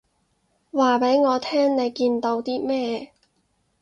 [0.71, 3.13] 話畀我聽你見到啲咩